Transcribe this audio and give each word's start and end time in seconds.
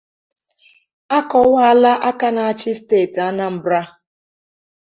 a 1.17 1.19
kọwaala 1.31 1.91
aka 2.09 2.27
na-achị 2.35 2.71
steeti 2.79 3.19
Anambra 3.27 3.79